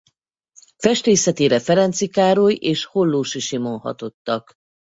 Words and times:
Festészetére 0.77 1.59
Ferenczy 1.59 2.07
Károly 2.07 2.53
és 2.53 2.85
Hollósy 2.85 3.39
Simon 3.39 3.79
hatottak. 3.79 4.53